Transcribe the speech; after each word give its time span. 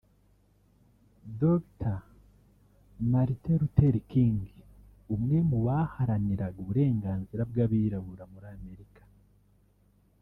Dr 1.41 1.95
Martin 3.11 3.55
Luther 3.61 3.95
King 4.11 4.37
umwe 5.15 5.37
mu 5.49 5.57
baharaniraga 5.65 6.57
uburenganzira 6.63 7.41
bw’Abirabura 7.49 8.23
muri 8.31 8.45
Amerika 8.57 9.01